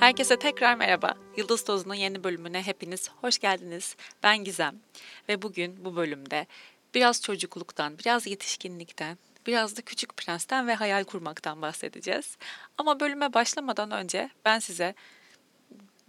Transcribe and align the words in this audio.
Herkese 0.00 0.38
tekrar 0.38 0.74
merhaba. 0.74 1.14
Yıldız 1.36 1.64
Tozu'nun 1.64 1.94
yeni 1.94 2.24
bölümüne 2.24 2.62
hepiniz 2.62 3.10
hoş 3.20 3.38
geldiniz. 3.38 3.96
Ben 4.22 4.44
Gizem 4.44 4.80
ve 5.28 5.42
bugün 5.42 5.84
bu 5.84 5.96
bölümde 5.96 6.46
biraz 6.94 7.22
çocukluktan, 7.22 7.98
biraz 7.98 8.26
yetişkinlikten, 8.26 9.18
biraz 9.46 9.76
da 9.76 9.82
Küçük 9.82 10.16
Prens'ten 10.16 10.66
ve 10.66 10.74
hayal 10.74 11.04
kurmaktan 11.04 11.62
bahsedeceğiz. 11.62 12.36
Ama 12.78 13.00
bölüme 13.00 13.34
başlamadan 13.34 13.90
önce 13.90 14.30
ben 14.44 14.58
size 14.58 14.94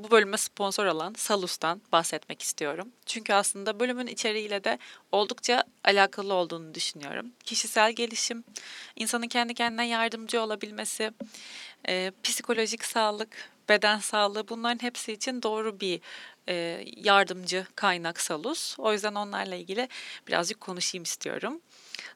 bu 0.04 0.12
bölüme 0.12 0.38
sponsor 0.38 0.86
olan 0.86 1.14
Salus'tan 1.18 1.82
bahsetmek 1.92 2.42
istiyorum. 2.42 2.92
Çünkü 3.06 3.34
aslında 3.34 3.80
bölümün 3.80 4.08
içeriğiyle 4.08 4.64
de 4.64 4.80
oldukça 5.12 5.64
alakalı 5.84 6.34
olduğunu 6.34 6.74
düşünüyorum. 6.74 7.32
Kişisel 7.44 7.92
gelişim, 7.92 8.44
insanın 8.96 9.28
kendi 9.28 9.54
kendine 9.54 9.88
yardımcı 9.88 10.42
olabilmesi, 10.42 11.12
e, 11.88 12.12
psikolojik 12.24 12.86
sağlık, 12.86 13.52
beden 13.70 14.00
sağlığı 14.00 14.48
bunların 14.48 14.82
hepsi 14.82 15.14
için 15.14 15.42
doğru 15.42 15.80
bir 15.80 16.02
e, 16.50 16.84
yardımcı 16.98 17.66
kaynak 17.76 18.22
Salus. 18.22 18.80
O 18.80 18.94
yüzden 18.94 19.16
onlarla 19.16 19.56
ilgili 19.56 19.90
birazcık 20.28 20.62
konuşayım 20.62 21.04
istiyorum. 21.04 21.62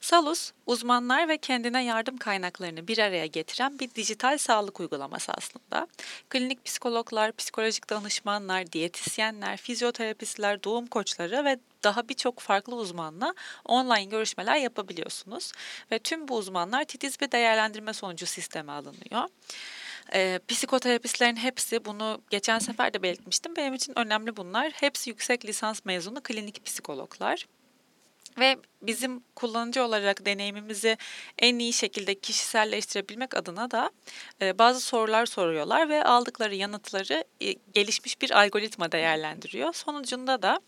Salus, 0.02 0.52
uzmanlar 0.66 1.28
ve 1.28 1.38
kendine 1.38 1.84
yardım 1.84 2.18
kaynaklarını 2.18 2.88
bir 2.88 2.98
araya 2.98 3.26
getiren 3.26 3.80
bir 3.80 3.96
dijital 3.96 4.38
sağlık 4.38 4.80
uygulaması 4.80 5.32
aslında. 5.32 5.88
Klinik 6.30 6.66
psikologlar, 6.66 7.32
psikolojik 7.32 7.90
danışmanlar, 7.90 8.72
diyetisyenler, 8.72 9.58
fizyoterapistler, 9.58 10.64
doğum 10.64 10.88
koçları 10.88 11.46
ve 11.46 11.60
daha 11.84 12.10
birçok 12.10 12.40
farklı 12.40 12.76
uzmanla 12.76 13.34
online 13.66 14.06
görüşmeler 14.06 14.56
yapabiliyorsunuz. 14.56 15.52
Ve 15.92 16.00
tüm 16.00 16.28
bu 16.28 16.36
uzmanlar 16.36 16.84
titiz 16.84 17.22
bir 17.22 17.32
değerlendirme 17.32 17.94
sonucu 17.94 18.26
sisteme 18.26 18.72
alınıyor. 18.72 19.30
E, 20.14 20.40
psikoterapistlerin 20.48 21.36
hepsi 21.36 21.86
bunu 21.86 22.22
geçen 22.30 22.60
sefer 22.60 22.94
de 22.94 23.04
belirtmiştim. 23.04 23.56
Benim 23.56 23.74
için 23.74 24.00
önemli 24.00 24.38
bunlar. 24.38 24.72
Hepsi 24.72 25.10
yüksek 25.10 25.46
lisans 25.46 25.86
mezunu 25.86 26.24
klinik 26.24 26.66
psikologlar. 26.66 27.46
Ve 28.40 28.58
bizim 28.82 29.20
kullanıcı 29.36 29.84
olarak 29.84 30.26
deneyimimizi 30.26 30.98
en 31.40 31.60
iyi 31.60 31.74
şekilde 31.74 32.16
kişiselleştirebilmek 32.16 33.38
adına 33.38 33.72
da 33.72 33.92
e, 34.42 34.60
bazı 34.60 34.82
sorular 34.82 35.26
soruyorlar 35.26 35.90
ve 35.90 36.04
aldıkları 36.04 36.56
yanıtları 36.56 37.24
e, 37.42 37.54
gelişmiş 37.74 38.22
bir 38.22 38.40
algoritma 38.40 38.92
değerlendiriyor. 38.92 39.74
Sonucunda 39.74 40.42
da 40.42 40.60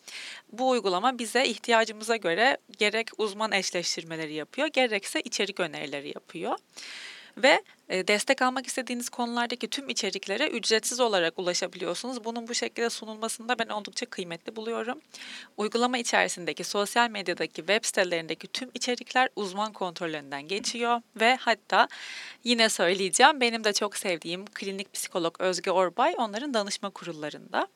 bu 0.52 0.70
uygulama 0.70 1.20
bize 1.20 1.46
ihtiyacımıza 1.46 2.16
göre 2.16 2.58
gerek 2.78 3.10
uzman 3.18 3.52
eşleştirmeleri 3.52 4.34
yapıyor, 4.34 4.68
gerekse 4.68 5.22
içerik 5.22 5.60
önerileri 5.60 6.08
yapıyor 6.08 6.58
ve 7.38 7.64
e, 7.90 8.08
destek 8.08 8.42
almak 8.42 8.68
istediğiniz 8.68 9.10
konulardaki 9.10 9.68
tüm 9.68 9.90
içeriklere 9.90 10.48
ücretsiz 10.48 11.00
olarak 11.00 11.40
ulaşabiliyorsunuz. 11.40 12.24
Bunun 12.24 12.48
bu 12.48 12.54
şekilde 12.54 12.90
sunulmasında 12.90 13.60
ben 13.60 13.68
oldukça 13.68 14.06
kıymetli 14.06 14.56
buluyorum. 14.56 15.02
Uygulama 15.58 15.98
içerisindeki 15.98 16.64
sosyal 16.64 17.10
medyadaki 17.10 17.56
web 17.56 17.86
sitelerindeki 17.86 18.48
tüm 18.48 18.70
içerikler 18.74 19.30
uzman 19.36 19.74
kontrollerinden 19.74 20.48
geçiyor 20.48 21.02
ve 21.16 21.36
hatta 21.36 21.88
yine 22.44 22.70
söyleyeceğim 22.70 23.42
benim 23.42 23.64
de 23.64 23.74
çok 23.74 23.98
sevdiğim 23.98 24.46
klinik 24.46 24.94
psikolog 24.94 25.36
Özge 25.40 25.72
Orbay 25.72 26.16
onların 26.18 26.54
danışma 26.54 26.90
kurullarında. 26.90 27.68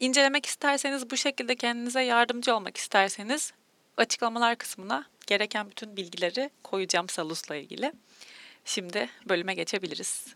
İncelemek 0.00 0.46
isterseniz 0.46 1.10
bu 1.10 1.16
şekilde 1.16 1.56
kendinize 1.56 2.02
yardımcı 2.02 2.56
olmak 2.56 2.76
isterseniz 2.76 3.52
açıklamalar 3.96 4.56
kısmına 4.56 5.04
gereken 5.26 5.70
bütün 5.70 5.96
bilgileri 5.96 6.50
koyacağım 6.62 7.08
Salus'la 7.08 7.56
ilgili. 7.56 7.92
Şimdi 8.64 9.08
bölüme 9.28 9.54
geçebiliriz. 9.54 10.26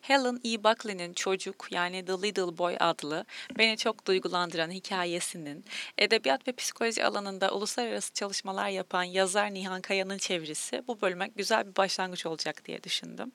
Helen 0.00 0.40
E. 0.44 0.64
Buckley'nin 0.64 1.14
Çocuk 1.14 1.68
yani 1.70 2.04
The 2.04 2.12
Little 2.12 2.58
Boy 2.58 2.76
adlı 2.80 3.24
beni 3.58 3.76
çok 3.76 4.06
duygulandıran 4.06 4.70
hikayesinin 4.70 5.64
edebiyat 5.98 6.48
ve 6.48 6.52
psikoloji 6.52 7.04
alanında 7.04 7.50
uluslararası 7.50 8.14
çalışmalar 8.14 8.68
yapan 8.68 9.02
yazar 9.02 9.54
Nihan 9.54 9.80
Kaya'nın 9.80 10.18
çevirisi 10.18 10.82
bu 10.88 11.00
bölüme 11.00 11.30
güzel 11.36 11.66
bir 11.66 11.76
başlangıç 11.76 12.26
olacak 12.26 12.64
diye 12.64 12.82
düşündüm. 12.82 13.32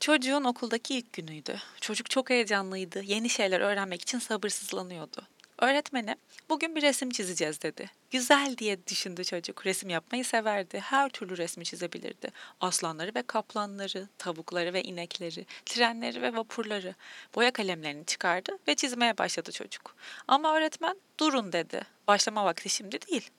Çocuğun 0.00 0.44
okuldaki 0.44 0.94
ilk 0.94 1.12
günüydü. 1.12 1.60
Çocuk 1.80 2.10
çok 2.10 2.30
heyecanlıydı. 2.30 3.02
Yeni 3.02 3.30
şeyler 3.30 3.60
öğrenmek 3.60 4.02
için 4.02 4.18
sabırsızlanıyordu. 4.18 5.26
Öğretmeni 5.58 6.16
bugün 6.48 6.76
bir 6.76 6.82
resim 6.82 7.10
çizeceğiz 7.10 7.62
dedi. 7.62 7.90
Güzel 8.10 8.56
diye 8.58 8.86
düşündü 8.86 9.24
çocuk. 9.24 9.66
Resim 9.66 9.90
yapmayı 9.90 10.24
severdi. 10.24 10.80
Her 10.80 11.08
türlü 11.08 11.36
resmi 11.36 11.64
çizebilirdi. 11.64 12.28
Aslanları 12.60 13.12
ve 13.14 13.22
kaplanları, 13.22 14.08
tavukları 14.18 14.72
ve 14.72 14.82
inekleri, 14.82 15.46
trenleri 15.66 16.22
ve 16.22 16.36
vapurları. 16.36 16.94
Boya 17.34 17.52
kalemlerini 17.52 18.06
çıkardı 18.06 18.58
ve 18.68 18.74
çizmeye 18.74 19.18
başladı 19.18 19.52
çocuk. 19.52 19.96
Ama 20.28 20.56
öğretmen 20.56 20.96
durun 21.20 21.52
dedi. 21.52 21.82
Başlama 22.06 22.44
vakti 22.44 22.68
şimdi 22.68 23.02
değil. 23.02 23.30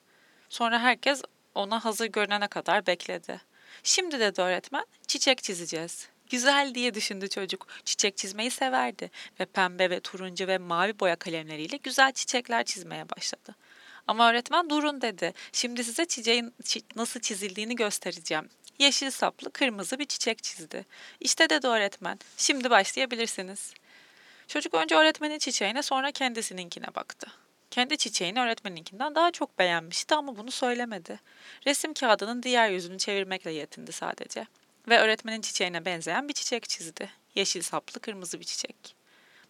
Sonra 0.49 0.79
herkes 0.79 1.21
ona 1.55 1.85
hazır 1.85 2.05
görünene 2.05 2.47
kadar 2.47 2.87
bekledi. 2.87 3.41
Şimdi 3.83 4.19
dedi 4.19 4.41
öğretmen 4.41 4.85
çiçek 5.07 5.43
çizeceğiz. 5.43 6.09
Güzel 6.29 6.75
diye 6.75 6.93
düşündü 6.93 7.29
çocuk. 7.29 7.67
Çiçek 7.85 8.17
çizmeyi 8.17 8.51
severdi 8.51 9.11
ve 9.39 9.45
pembe 9.45 9.89
ve 9.89 9.99
turuncu 9.99 10.47
ve 10.47 10.57
mavi 10.57 10.99
boya 10.99 11.15
kalemleriyle 11.15 11.77
güzel 11.77 12.11
çiçekler 12.11 12.63
çizmeye 12.63 13.09
başladı. 13.09 13.55
Ama 14.07 14.29
öğretmen 14.29 14.69
durun 14.69 15.01
dedi. 15.01 15.33
Şimdi 15.51 15.83
size 15.83 16.05
çiçeğin 16.05 16.53
nasıl 16.95 17.19
çizildiğini 17.19 17.75
göstereceğim. 17.75 18.49
Yeşil 18.79 19.11
saplı 19.11 19.51
kırmızı 19.51 19.99
bir 19.99 20.05
çiçek 20.05 20.43
çizdi. 20.43 20.85
İşte 21.19 21.49
dedi 21.49 21.67
öğretmen. 21.67 22.19
Şimdi 22.37 22.69
başlayabilirsiniz. 22.69 23.73
Çocuk 24.47 24.73
önce 24.73 24.95
öğretmenin 24.95 25.37
çiçeğine 25.37 25.81
sonra 25.81 26.11
kendisininkine 26.11 26.95
baktı. 26.95 27.27
Kendi 27.71 27.97
çiçeğini 27.97 28.39
öğretmeninkinden 28.41 29.15
daha 29.15 29.31
çok 29.31 29.59
beğenmişti 29.59 30.15
ama 30.15 30.37
bunu 30.37 30.51
söylemedi. 30.51 31.19
Resim 31.67 31.93
kağıdının 31.93 32.43
diğer 32.43 32.69
yüzünü 32.69 32.97
çevirmekle 32.97 33.51
yetindi 33.51 33.91
sadece 33.91 34.47
ve 34.87 34.99
öğretmenin 34.99 35.41
çiçeğine 35.41 35.85
benzeyen 35.85 36.29
bir 36.29 36.33
çiçek 36.33 36.69
çizdi. 36.69 37.09
Yeşil 37.35 37.61
saplı 37.61 37.99
kırmızı 37.99 38.39
bir 38.39 38.45
çiçek. 38.45 38.95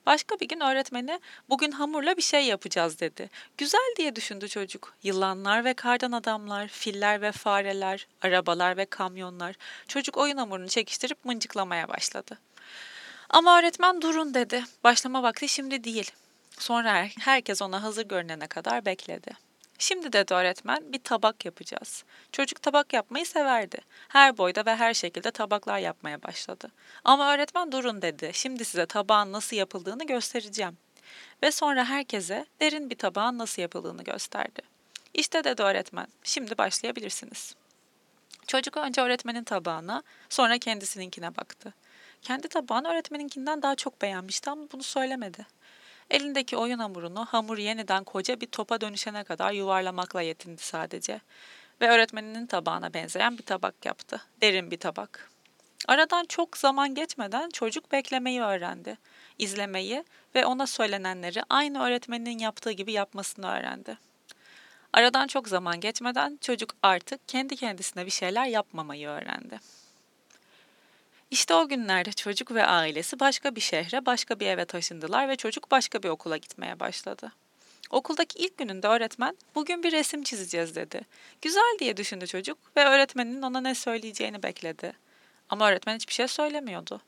Başka 0.05 0.39
bir 0.39 0.47
gün 0.47 0.59
öğretmeni 0.59 1.19
bugün 1.49 1.71
hamurla 1.71 2.17
bir 2.17 2.21
şey 2.21 2.45
yapacağız 2.45 2.99
dedi. 2.99 3.29
Güzel 3.57 3.93
diye 3.97 4.15
düşündü 4.15 4.47
çocuk. 4.47 4.93
Yılanlar 5.03 5.65
ve 5.65 5.73
kardan 5.73 6.11
adamlar, 6.11 6.67
filler 6.67 7.21
ve 7.21 7.31
fareler, 7.31 8.07
arabalar 8.21 8.77
ve 8.77 8.85
kamyonlar. 8.85 9.55
Çocuk 9.87 10.17
oyun 10.17 10.37
hamurunu 10.37 10.67
çekiştirip 10.67 11.25
mıncıklamaya 11.25 11.89
başladı. 11.89 12.39
Ama 13.29 13.59
öğretmen 13.59 14.01
durun 14.01 14.33
dedi. 14.33 14.63
Başlama 14.83 15.23
vakti 15.23 15.49
şimdi 15.49 15.83
değil. 15.83 16.11
Sonra 16.59 17.07
herkes 17.19 17.61
ona 17.61 17.83
hazır 17.83 18.05
görünene 18.05 18.47
kadar 18.47 18.85
bekledi. 18.85 19.44
Şimdi 19.79 20.13
dedi 20.13 20.33
öğretmen 20.33 20.93
bir 20.93 20.99
tabak 20.99 21.45
yapacağız. 21.45 22.03
Çocuk 22.31 22.61
tabak 22.61 22.93
yapmayı 22.93 23.25
severdi. 23.25 23.77
Her 24.07 24.37
boyda 24.37 24.65
ve 24.65 24.75
her 24.75 24.93
şekilde 24.93 25.31
tabaklar 25.31 25.79
yapmaya 25.79 26.23
başladı. 26.23 26.71
Ama 27.03 27.33
öğretmen 27.33 27.71
durun 27.71 28.01
dedi. 28.01 28.31
Şimdi 28.33 28.65
size 28.65 28.85
tabağın 28.85 29.31
nasıl 29.31 29.55
yapıldığını 29.55 30.05
göstereceğim. 30.05 30.77
Ve 31.43 31.51
sonra 31.51 31.85
herkese 31.85 32.45
derin 32.61 32.89
bir 32.89 32.97
tabağın 32.97 33.37
nasıl 33.37 33.61
yapıldığını 33.61 34.03
gösterdi. 34.03 34.61
İşte 35.13 35.43
dedi 35.43 35.63
öğretmen, 35.63 36.07
şimdi 36.23 36.57
başlayabilirsiniz. 36.57 37.55
Çocuk 38.47 38.77
önce 38.77 39.01
öğretmenin 39.01 39.43
tabağına, 39.43 40.03
sonra 40.29 40.57
kendisininkine 40.57 41.37
baktı. 41.37 41.73
Kendi 42.21 42.47
tabağını 42.47 42.87
öğretmeninkinden 42.87 43.61
daha 43.61 43.75
çok 43.75 44.01
beğenmişti 44.01 44.49
ama 44.49 44.63
bunu 44.71 44.83
söylemedi. 44.83 45.45
Elindeki 46.09 46.57
oyun 46.57 46.79
hamurunu 46.79 47.25
hamur 47.25 47.57
yeniden 47.57 48.03
koca 48.03 48.41
bir 48.41 48.45
topa 48.45 48.81
dönüşene 48.81 49.23
kadar 49.23 49.51
yuvarlamakla 49.51 50.21
yetindi 50.21 50.61
sadece. 50.61 51.21
Ve 51.81 51.89
öğretmeninin 51.89 52.47
tabağına 52.47 52.93
benzeyen 52.93 53.37
bir 53.37 53.43
tabak 53.43 53.85
yaptı. 53.85 54.21
Derin 54.41 54.71
bir 54.71 54.77
tabak. 54.77 55.31
Aradan 55.87 56.25
çok 56.25 56.57
zaman 56.57 56.95
geçmeden 56.95 57.49
çocuk 57.49 57.91
beklemeyi 57.91 58.41
öğrendi. 58.41 58.97
İzlemeyi 59.39 60.03
ve 60.35 60.45
ona 60.45 60.67
söylenenleri 60.67 61.41
aynı 61.49 61.83
öğretmeninin 61.83 62.39
yaptığı 62.39 62.71
gibi 62.71 62.91
yapmasını 62.91 63.47
öğrendi. 63.47 63.97
Aradan 64.93 65.27
çok 65.27 65.47
zaman 65.47 65.79
geçmeden 65.79 66.37
çocuk 66.41 66.75
artık 66.83 67.27
kendi 67.27 67.55
kendisine 67.55 68.05
bir 68.05 68.11
şeyler 68.11 68.45
yapmamayı 68.45 69.07
öğrendi. 69.07 69.59
İşte 71.35 71.53
o 71.53 71.67
günlerde 71.67 72.11
çocuk 72.11 72.51
ve 72.51 72.65
ailesi 72.65 73.19
başka 73.19 73.55
bir 73.55 73.61
şehre, 73.61 74.05
başka 74.05 74.39
bir 74.39 74.47
eve 74.47 74.65
taşındılar 74.65 75.29
ve 75.29 75.35
çocuk 75.35 75.71
başka 75.71 76.03
bir 76.03 76.09
okula 76.09 76.37
gitmeye 76.37 76.79
başladı. 76.79 77.31
Okuldaki 77.89 78.39
ilk 78.39 78.57
gününde 78.57 78.87
öğretmen 78.87 79.37
bugün 79.55 79.83
bir 79.83 79.91
resim 79.91 80.23
çizeceğiz 80.23 80.75
dedi. 80.75 81.01
Güzel 81.41 81.77
diye 81.79 81.97
düşündü 81.97 82.27
çocuk 82.27 82.57
ve 82.77 82.85
öğretmenin 82.85 83.41
ona 83.41 83.61
ne 83.61 83.75
söyleyeceğini 83.75 84.43
bekledi. 84.43 84.93
Ama 85.49 85.69
öğretmen 85.69 85.95
hiçbir 85.95 86.13
şey 86.13 86.27
söylemiyordu. 86.27 87.01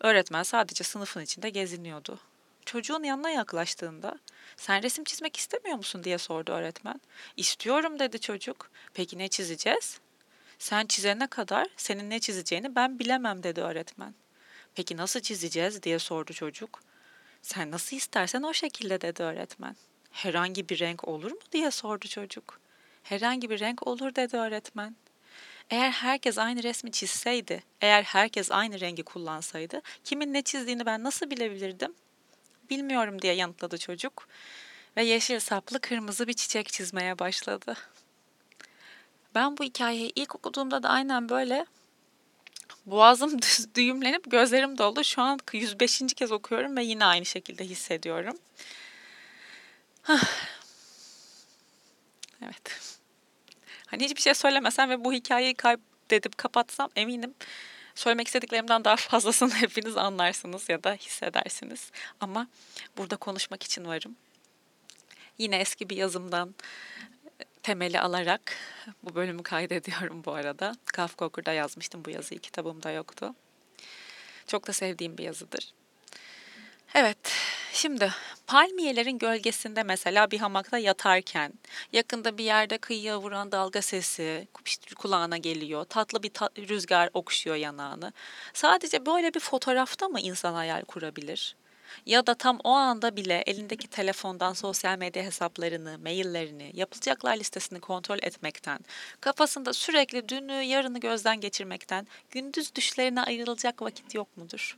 Öğretmen 0.00 0.42
sadece 0.42 0.84
sınıfın 0.84 1.20
içinde 1.20 1.50
geziniyordu. 1.50 2.18
Çocuğun 2.64 3.02
yanına 3.02 3.30
yaklaştığında 3.30 4.18
sen 4.56 4.82
resim 4.82 5.04
çizmek 5.04 5.36
istemiyor 5.36 5.76
musun 5.76 6.04
diye 6.04 6.18
sordu 6.18 6.52
öğretmen. 6.52 7.00
İstiyorum 7.36 7.98
dedi 7.98 8.20
çocuk. 8.20 8.70
Peki 8.94 9.18
ne 9.18 9.28
çizeceğiz? 9.28 10.00
Sen 10.64 10.86
çizene 10.86 11.26
kadar 11.26 11.66
senin 11.76 12.10
ne 12.10 12.20
çizeceğini 12.20 12.74
ben 12.74 12.98
bilemem 12.98 13.42
dedi 13.42 13.60
öğretmen. 13.60 14.14
Peki 14.74 14.96
nasıl 14.96 15.20
çizeceğiz 15.20 15.82
diye 15.82 15.98
sordu 15.98 16.32
çocuk. 16.32 16.80
Sen 17.42 17.70
nasıl 17.70 17.96
istersen 17.96 18.42
o 18.42 18.52
şekilde 18.52 19.00
dedi 19.00 19.22
öğretmen. 19.22 19.76
Herhangi 20.10 20.68
bir 20.68 20.78
renk 20.78 21.08
olur 21.08 21.32
mu 21.32 21.38
diye 21.52 21.70
sordu 21.70 22.08
çocuk. 22.08 22.60
Herhangi 23.02 23.50
bir 23.50 23.60
renk 23.60 23.86
olur 23.86 24.14
dedi 24.14 24.36
öğretmen. 24.36 24.96
Eğer 25.70 25.90
herkes 25.90 26.38
aynı 26.38 26.62
resmi 26.62 26.92
çizseydi, 26.92 27.62
eğer 27.80 28.02
herkes 28.02 28.50
aynı 28.50 28.80
rengi 28.80 29.02
kullansaydı, 29.02 29.82
kimin 30.04 30.32
ne 30.32 30.42
çizdiğini 30.42 30.86
ben 30.86 31.04
nasıl 31.04 31.30
bilebilirdim? 31.30 31.94
Bilmiyorum 32.70 33.22
diye 33.22 33.34
yanıtladı 33.34 33.78
çocuk 33.78 34.28
ve 34.96 35.04
yeşil 35.04 35.40
saplı 35.40 35.80
kırmızı 35.80 36.28
bir 36.28 36.32
çiçek 36.32 36.68
çizmeye 36.68 37.18
başladı. 37.18 37.76
Ben 39.34 39.56
bu 39.56 39.64
hikayeyi 39.64 40.12
ilk 40.16 40.34
okuduğumda 40.34 40.82
da 40.82 40.88
aynen 40.88 41.28
böyle 41.28 41.66
boğazım 42.86 43.38
düğümlenip 43.74 44.30
gözlerim 44.30 44.78
doldu. 44.78 45.04
Şu 45.04 45.22
an 45.22 45.38
105. 45.52 46.02
kez 46.16 46.32
okuyorum 46.32 46.76
ve 46.76 46.84
yine 46.84 47.04
aynı 47.04 47.24
şekilde 47.24 47.64
hissediyorum. 47.64 48.38
evet. 52.42 52.98
Hani 53.86 54.04
hiçbir 54.04 54.20
şey 54.20 54.34
söylemesem 54.34 54.90
ve 54.90 55.04
bu 55.04 55.12
hikayeyi 55.12 55.54
kaydedip 55.54 56.38
kapatsam 56.38 56.90
eminim 56.96 57.34
söylemek 57.94 58.26
istediklerimden 58.26 58.84
daha 58.84 58.96
fazlasını 59.10 59.54
hepiniz 59.54 59.96
anlarsınız 59.96 60.68
ya 60.68 60.84
da 60.84 60.92
hissedersiniz. 60.92 61.90
Ama 62.20 62.46
burada 62.96 63.16
konuşmak 63.16 63.62
için 63.62 63.84
varım. 63.84 64.16
Yine 65.38 65.56
eski 65.56 65.90
bir 65.90 65.96
yazımdan 65.96 66.54
temeli 67.64 68.00
alarak 68.00 68.56
bu 69.02 69.14
bölümü 69.14 69.42
kaydediyorum 69.42 70.22
bu 70.24 70.32
arada. 70.32 70.76
Kafka 70.84 71.24
Okur'da 71.24 71.52
yazmıştım 71.52 72.04
bu 72.04 72.10
yazıyı, 72.10 72.40
kitabımda 72.40 72.90
yoktu. 72.90 73.34
Çok 74.46 74.66
da 74.66 74.72
sevdiğim 74.72 75.18
bir 75.18 75.24
yazıdır. 75.24 75.72
Evet, 76.94 77.32
şimdi 77.72 78.12
palmiyelerin 78.46 79.18
gölgesinde 79.18 79.82
mesela 79.82 80.30
bir 80.30 80.38
hamakta 80.38 80.78
yatarken, 80.78 81.52
yakında 81.92 82.38
bir 82.38 82.44
yerde 82.44 82.78
kıyıya 82.78 83.20
vuran 83.20 83.52
dalga 83.52 83.82
sesi 83.82 84.48
kulağına 84.96 85.36
geliyor, 85.36 85.84
tatlı 85.84 86.22
bir 86.22 86.30
ta- 86.30 86.50
rüzgar 86.58 87.10
okşuyor 87.14 87.56
yanağını. 87.56 88.12
Sadece 88.54 89.06
böyle 89.06 89.34
bir 89.34 89.40
fotoğrafta 89.40 90.08
mı 90.08 90.20
insan 90.20 90.54
hayal 90.54 90.84
kurabilir? 90.84 91.56
Ya 92.06 92.26
da 92.26 92.34
tam 92.34 92.58
o 92.64 92.70
anda 92.70 93.16
bile 93.16 93.42
elindeki 93.46 93.88
telefondan 93.88 94.52
sosyal 94.52 94.98
medya 94.98 95.22
hesaplarını, 95.22 95.98
maillerini, 95.98 96.70
yapılacaklar 96.74 97.36
listesini 97.36 97.80
kontrol 97.80 98.18
etmekten, 98.22 98.78
kafasında 99.20 99.72
sürekli 99.72 100.28
dünü, 100.28 100.62
yarını 100.62 101.00
gözden 101.00 101.40
geçirmekten 101.40 102.06
gündüz 102.30 102.74
düşlerine 102.74 103.22
ayrılacak 103.22 103.82
vakit 103.82 104.14
yok 104.14 104.36
mudur? 104.36 104.76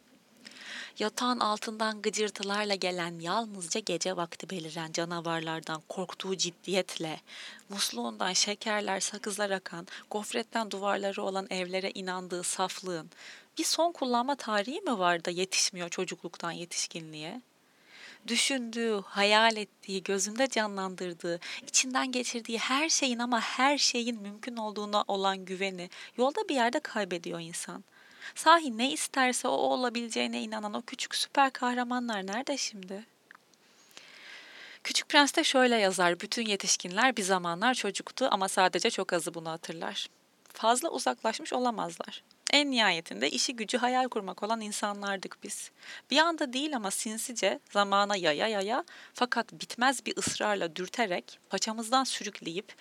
Yatağın 0.99 1.41
altından 1.41 2.03
gıcırtılarla 2.03 2.75
gelen 2.75 3.21
yalnızca 3.21 3.81
gece 3.81 4.17
vakti 4.17 4.51
beliren 4.51 4.93
canavarlardan 4.93 5.83
korktuğu 5.89 6.37
ciddiyetle, 6.37 7.21
musluğundan 7.69 8.33
şekerler, 8.33 9.01
sakızlar 9.01 9.51
akan, 9.51 9.87
gofretten 10.11 10.71
duvarları 10.71 11.23
olan 11.23 11.47
evlere 11.51 11.91
inandığı 11.91 12.43
saflığın, 12.43 13.11
bir 13.59 13.65
son 13.65 13.93
kullanma 13.93 14.35
tarihi 14.35 14.81
mi 14.81 14.99
var 14.99 15.25
da 15.25 15.31
yetişmiyor 15.31 15.89
çocukluktan 15.89 16.51
yetişkinliğe? 16.51 17.41
Düşündüğü, 18.27 19.03
hayal 19.07 19.57
ettiği, 19.57 20.03
gözünde 20.03 20.49
canlandırdığı, 20.49 21.41
içinden 21.67 22.13
geçirdiği 22.13 22.59
her 22.59 22.89
şeyin 22.89 23.19
ama 23.19 23.41
her 23.41 23.79
şeyin 23.79 24.23
mümkün 24.23 24.57
olduğuna 24.57 25.05
olan 25.09 25.45
güveni 25.45 25.91
yolda 26.17 26.49
bir 26.49 26.55
yerde 26.55 26.81
kaybediyor 26.81 27.41
insan. 27.41 27.85
Sahi 28.35 28.79
ne 28.79 28.93
isterse 28.93 29.49
o 29.49 29.51
olabileceğine 29.51 30.43
inanan 30.43 30.75
o 30.75 30.83
küçük 30.83 31.15
süper 31.15 31.51
kahramanlar 31.51 32.27
nerede 32.27 32.57
şimdi? 32.57 33.07
Küçük 34.85 35.09
Prens 35.09 35.35
de 35.35 35.45
şöyle 35.45 35.77
yazar, 35.77 36.21
bütün 36.21 36.47
yetişkinler 36.47 37.17
bir 37.17 37.23
zamanlar 37.23 37.75
çocuktu 37.75 38.29
ama 38.31 38.49
sadece 38.49 38.91
çok 38.91 39.13
azı 39.13 39.35
bunu 39.35 39.51
hatırlar. 39.51 40.09
Fazla 40.53 40.89
uzaklaşmış 40.89 41.53
olamazlar. 41.53 42.23
En 42.53 42.71
nihayetinde 42.71 43.31
işi 43.31 43.57
gücü 43.57 43.79
hayal 43.79 44.09
kurmak 44.09 44.43
olan 44.43 44.61
insanlardık 44.61 45.39
biz. 45.43 45.71
Bir 46.11 46.19
anda 46.19 46.53
değil 46.53 46.77
ama 46.77 46.91
sinsice 46.91 47.61
zamana 47.73 48.17
yaya 48.17 48.49
yaya 48.49 48.85
fakat 49.15 49.53
bitmez 49.53 50.07
bir 50.07 50.17
ısrarla 50.17 50.77
dürterek 50.77 51.39
paçamızdan 51.51 52.05
sürükleyip 52.05 52.75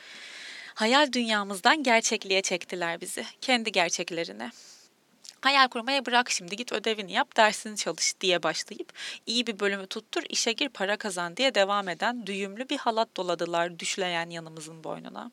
hayal 0.75 1.11
dünyamızdan 1.11 1.83
gerçekliğe 1.83 2.41
çektiler 2.41 3.01
bizi. 3.01 3.25
Kendi 3.41 3.71
gerçeklerine. 3.71 4.51
Hayal 5.41 5.67
kurmaya 5.67 6.05
bırak 6.05 6.29
şimdi 6.29 6.55
git 6.55 6.71
ödevini 6.71 7.11
yap 7.11 7.37
dersini 7.37 7.77
çalış 7.77 8.13
diye 8.21 8.43
başlayıp 8.43 8.93
iyi 9.25 9.47
bir 9.47 9.59
bölümü 9.59 9.87
tuttur 9.87 10.23
işe 10.29 10.51
gir 10.51 10.69
para 10.69 10.97
kazan 10.97 11.37
diye 11.37 11.55
devam 11.55 11.89
eden 11.89 12.27
düğümlü 12.27 12.69
bir 12.69 12.77
halat 12.77 13.17
doladılar 13.17 13.79
düşleyen 13.79 14.29
yanımızın 14.29 14.83
boynuna 14.83 15.31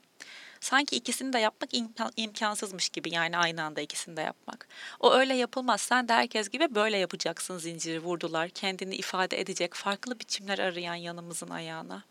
sanki 0.62 0.96
ikisini 0.96 1.32
de 1.32 1.38
yapmak 1.38 1.70
imkansızmış 2.16 2.88
gibi 2.88 3.14
yani 3.14 3.38
aynı 3.38 3.62
anda 3.62 3.80
ikisini 3.80 4.16
de 4.16 4.20
yapmak. 4.20 4.68
O 5.00 5.12
öyle 5.12 5.34
yapılmaz. 5.34 5.80
Sen 5.80 6.08
de 6.08 6.12
herkes 6.12 6.48
gibi 6.48 6.74
böyle 6.74 6.96
yapacaksın 6.96 7.58
zinciri 7.58 8.02
vurdular. 8.02 8.48
Kendini 8.48 8.94
ifade 8.94 9.40
edecek 9.40 9.74
farklı 9.74 10.20
biçimler 10.20 10.58
arayan 10.58 10.94
yanımızın 10.94 11.48
ayağına. 11.48 12.02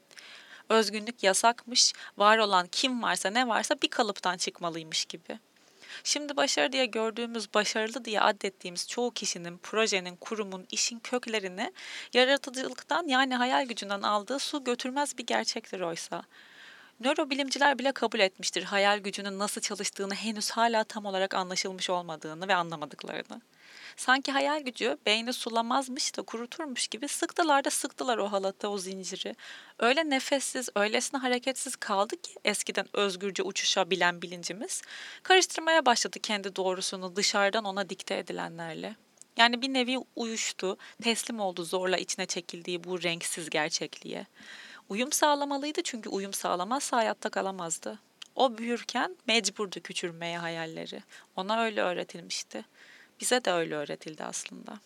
Özgünlük 0.69 1.24
yasakmış, 1.24 1.94
var 2.18 2.38
olan 2.38 2.68
kim 2.71 3.03
varsa 3.03 3.30
ne 3.30 3.48
varsa 3.48 3.75
bir 3.81 3.88
kalıptan 3.88 4.38
çıkmalıymış 4.38 5.06
gibi. 5.06 5.39
Şimdi 6.04 6.38
başarı 6.38 6.71
diye 6.71 6.86
gördüğümüz, 6.86 7.54
başarılı 7.54 8.06
diye 8.06 8.21
addettiğimiz 8.21 8.88
çoğu 8.88 9.12
kişinin, 9.12 9.57
projenin, 9.57 10.15
kurumun, 10.15 10.68
işin 10.71 11.00
köklerini 11.00 11.74
yaratıcılıktan 12.13 13.07
yani 13.07 13.36
hayal 13.36 13.65
gücünden 13.65 14.01
aldığı 14.01 14.39
su 14.39 14.63
götürmez 14.63 15.18
bir 15.18 15.25
gerçektir 15.25 15.80
oysa. 15.80 16.24
Nörobilimciler 17.01 17.80
bile 17.80 17.92
kabul 17.92 18.19
etmiştir 18.19 18.63
hayal 18.63 19.00
gücünün 19.00 19.39
nasıl 19.39 19.62
çalıştığını 19.62 20.15
henüz 20.15 20.51
hala 20.51 20.83
tam 20.83 21.06
olarak 21.06 21.33
anlaşılmış 21.33 21.89
olmadığını 21.89 22.48
ve 22.48 22.56
anlamadıklarını. 22.56 23.42
Sanki 23.95 24.31
hayal 24.31 24.62
gücü 24.62 24.98
beyni 25.06 25.33
sulamazmış 25.33 26.18
da 26.18 26.21
kuruturmuş 26.21 26.88
gibi 26.88 27.07
sıktılar 27.07 27.63
da 27.63 27.69
sıktılar 27.69 28.18
o 28.18 28.31
halatı, 28.31 28.69
o 28.69 28.77
zinciri. 28.77 29.36
Öyle 29.80 30.09
nefessiz, 30.09 30.69
öylesine 30.75 31.19
hareketsiz 31.19 31.75
kaldı 31.75 32.21
ki 32.21 32.31
eskiden 32.45 32.88
özgürce 32.94 33.44
uçuşabilen 33.44 34.21
bilincimiz. 34.21 34.81
Karıştırmaya 35.24 35.86
başladı 35.86 36.19
kendi 36.19 36.56
doğrusunu 36.56 37.15
dışarıdan 37.15 37.66
ona 37.66 37.90
dikte 37.90 38.18
edilenlerle. 38.18 38.95
Yani 39.37 39.61
bir 39.61 39.73
nevi 39.73 39.97
uyuştu, 40.16 40.78
teslim 41.04 41.40
oldu 41.40 41.64
zorla 41.64 41.97
içine 41.97 42.25
çekildiği 42.25 42.83
bu 42.83 43.04
renksiz 43.04 43.49
gerçekliğe. 43.49 44.25
Uyum 44.90 45.11
sağlamalıydı 45.11 45.81
çünkü 45.83 46.09
uyum 46.09 46.33
sağlamazsa 46.33 46.97
hayatta 46.97 47.30
kalamazdı. 47.30 48.00
O 48.35 48.57
büyürken 48.57 49.16
mecburdu 49.28 49.80
küçülmeye 49.80 50.38
hayalleri. 50.38 51.04
Ona 51.35 51.64
öyle 51.64 51.81
öğretilmişti. 51.81 52.66
Bize 53.19 53.45
de 53.45 53.52
öyle 53.52 53.76
öğretildi 53.76 54.23
aslında. 54.23 54.80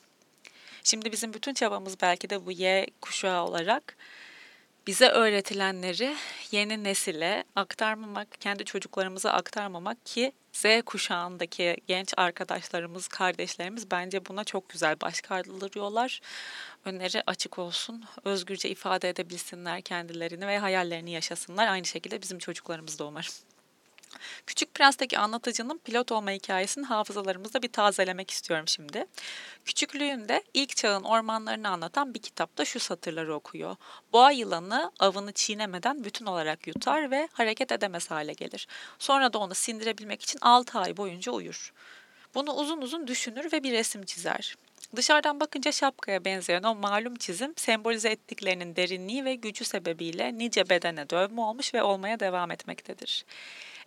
Şimdi 0.83 1.11
bizim 1.11 1.33
bütün 1.33 1.53
çabamız 1.53 2.01
belki 2.01 2.29
de 2.29 2.45
bu 2.45 2.51
Y 2.51 2.87
kuşağı 3.01 3.45
olarak 3.45 3.97
bize 4.87 5.09
öğretilenleri 5.09 6.15
yeni 6.51 6.83
nesile 6.83 7.43
aktarmamak, 7.55 8.41
kendi 8.41 8.65
çocuklarımıza 8.65 9.31
aktarmamak 9.31 10.05
ki 10.05 10.31
Z 10.55 10.65
kuşağındaki 10.85 11.77
genç 11.87 12.13
arkadaşlarımız, 12.17 13.07
kardeşlerimiz 13.07 13.91
bence 13.91 14.25
buna 14.25 14.43
çok 14.43 14.69
güzel 14.69 15.01
baş 15.01 15.21
kaldırıyorlar. 15.21 16.21
Önleri 16.85 17.23
açık 17.27 17.59
olsun, 17.59 18.03
özgürce 18.23 18.69
ifade 18.69 19.09
edebilsinler 19.09 19.81
kendilerini 19.81 20.47
ve 20.47 20.57
hayallerini 20.59 21.11
yaşasınlar. 21.11 21.67
Aynı 21.67 21.85
şekilde 21.85 22.21
bizim 22.21 22.39
çocuklarımız 22.39 22.99
da 22.99 23.05
umarım. 23.05 23.33
Küçük 24.47 24.73
Prens'teki 24.73 25.19
anlatıcının 25.19 25.77
pilot 25.77 26.11
olma 26.11 26.31
hikayesini 26.31 26.85
hafızalarımızda 26.85 27.61
bir 27.61 27.71
tazelemek 27.71 28.31
istiyorum 28.31 28.67
şimdi. 28.67 29.05
Küçüklüğünde 29.65 30.43
ilk 30.53 30.75
çağın 30.75 31.03
ormanlarını 31.03 31.69
anlatan 31.69 32.13
bir 32.13 32.19
kitapta 32.19 32.65
şu 32.65 32.79
satırları 32.79 33.35
okuyor. 33.35 33.75
Boğa 34.13 34.31
yılanı 34.31 34.91
avını 34.99 35.31
çiğnemeden 35.31 36.03
bütün 36.03 36.25
olarak 36.25 36.67
yutar 36.67 37.11
ve 37.11 37.29
hareket 37.33 37.71
edemez 37.71 38.11
hale 38.11 38.33
gelir. 38.33 38.67
Sonra 38.99 39.33
da 39.33 39.37
onu 39.37 39.55
sindirebilmek 39.55 40.21
için 40.21 40.39
6 40.41 40.79
ay 40.79 40.97
boyunca 40.97 41.31
uyur. 41.31 41.73
Bunu 42.35 42.53
uzun 42.53 42.81
uzun 42.81 43.07
düşünür 43.07 43.51
ve 43.51 43.63
bir 43.63 43.71
resim 43.71 44.05
çizer. 44.05 44.55
Dışarıdan 44.95 45.39
bakınca 45.39 45.71
şapkaya 45.71 46.25
benzeyen 46.25 46.63
o 46.63 46.75
malum 46.75 47.15
çizim 47.15 47.53
sembolize 47.55 48.09
ettiklerinin 48.09 48.75
derinliği 48.75 49.25
ve 49.25 49.35
gücü 49.35 49.65
sebebiyle 49.65 50.37
nice 50.37 50.69
bedene 50.69 51.09
dövme 51.09 51.41
olmuş 51.41 51.73
ve 51.73 51.83
olmaya 51.83 52.19
devam 52.19 52.51
etmektedir. 52.51 53.25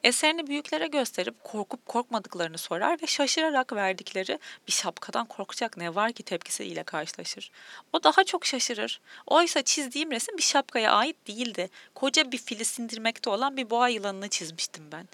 Eserini 0.04 0.46
büyüklere 0.46 0.86
gösterip 0.86 1.44
korkup 1.44 1.86
korkmadıklarını 1.86 2.58
sorar 2.58 3.02
ve 3.02 3.06
şaşırarak 3.06 3.72
verdikleri 3.72 4.38
bir 4.66 4.72
şapkadan 4.72 5.26
korkacak 5.26 5.76
ne 5.76 5.94
var 5.94 6.12
ki 6.12 6.22
tepkisiyle 6.22 6.82
karşılaşır. 6.82 7.50
O 7.92 8.02
daha 8.02 8.24
çok 8.24 8.46
şaşırır. 8.46 9.00
Oysa 9.26 9.62
çizdiğim 9.62 10.10
resim 10.10 10.36
bir 10.36 10.42
şapkaya 10.42 10.92
ait 10.92 11.16
değildi. 11.26 11.70
Koca 11.94 12.32
bir 12.32 12.38
fili 12.38 12.64
sindirmekte 12.64 13.30
olan 13.30 13.56
bir 13.56 13.70
boğa 13.70 13.88
yılanını 13.88 14.28
çizmiştim 14.28 14.92
ben. 14.92 15.08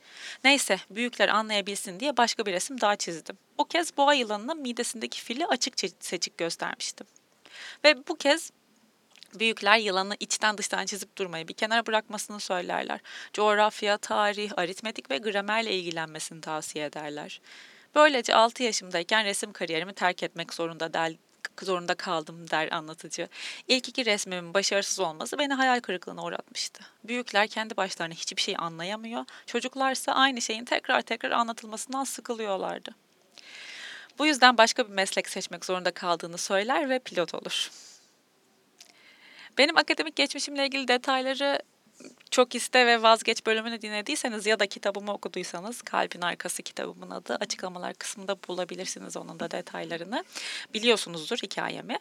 Neyse 0.45 0.79
büyükler 0.91 1.29
anlayabilsin 1.29 2.01
diye 2.01 2.17
başka 2.17 2.47
bir 2.47 2.53
resim 2.53 2.81
daha 2.81 2.97
çizdim. 2.97 3.39
Bu 3.59 3.65
kez 3.65 3.97
boğa 3.97 4.15
yılanının 4.15 4.61
midesindeki 4.61 5.21
fili 5.23 5.47
açık 5.47 5.75
seçik 6.01 6.39
göstermiştim. 6.39 7.07
Ve 7.85 8.09
bu 8.09 8.17
kez 8.17 8.51
Büyükler 9.39 9.79
yılanı 9.79 10.17
içten 10.21 10.59
dıştan 10.59 10.87
çizip 10.87 11.19
durmayı 11.19 11.49
bir 11.49 11.55
kenara 11.55 11.87
bırakmasını 11.87 12.41
söylerler. 12.41 13.01
Coğrafya, 13.33 13.99
tarih, 13.99 14.53
aritmetik 14.57 15.11
ve 15.11 15.19
gramerle 15.19 15.73
ilgilenmesini 15.73 16.41
tavsiye 16.41 16.85
ederler. 16.85 17.41
Böylece 17.95 18.35
6 18.35 18.63
yaşımdayken 18.63 19.25
resim 19.25 19.53
kariyerimi 19.53 19.93
terk 19.93 20.23
etmek 20.23 20.55
zorunda 20.55 20.93
del 20.93 21.17
zorunda 21.63 21.95
kaldım 21.95 22.51
der 22.51 22.73
anlatıcı. 22.73 23.29
İlk 23.69 23.89
iki 23.89 24.07
resmimin 24.07 24.55
başarısız 24.55 25.01
olması 25.01 25.39
beni 25.39 25.55
hayal 25.55 25.81
kırıklığına 25.81 26.25
uğratmıştı. 26.25 26.85
Büyükler 27.05 27.49
kendi 27.49 27.77
başlarına 27.77 28.15
hiçbir 28.15 28.43
şey 28.43 28.55
anlayamıyor, 28.59 29.25
çocuklarsa 29.47 30.13
aynı 30.13 30.43
şeyin 30.43 30.65
tekrar 30.65 31.03
tekrar 31.03 31.31
anlatılmasından 31.31 32.05
sıkılıyorlardı. 32.05 32.95
Bu 34.19 34.27
yüzden 34.27 34.59
başka 34.59 34.89
bir 34.89 34.93
meslek 34.93 35.29
seçmek 35.29 35.65
zorunda 35.65 35.91
kaldığını 35.91 36.39
söyler 36.39 36.89
ve 36.89 36.99
pilot 36.99 37.35
olur. 37.35 37.71
Benim 39.59 39.77
akademik 39.77 40.17
geçmişimle 40.17 40.67
ilgili 40.67 40.89
detayları 40.89 41.59
çok 42.31 42.55
iste 42.55 42.87
ve 42.87 43.03
vazgeç 43.03 43.47
bölümünü 43.47 43.83
dinlediyseniz 43.83 44.47
ya 44.47 44.61
da 44.61 44.67
kitabımı 44.67 45.13
okuduysanız 45.13 45.83
Kalbin 45.83 46.21
Arkası 46.21 46.63
kitabımın 46.63 47.11
adı 47.11 47.35
açıklamalar 47.35 47.95
kısmında 47.95 48.37
bulabilirsiniz 48.49 49.17
onun 49.17 49.41
da 49.41 49.51
detaylarını. 49.51 50.25
Biliyorsunuzdur 50.75 51.37
hikayemi. 51.37 51.99